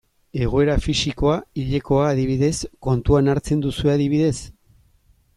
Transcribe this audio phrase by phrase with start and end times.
[0.43, 2.53] Egoera fisikoa, hilekoa, adibidez,
[2.87, 4.35] kontuan hartzen duzue adibidez?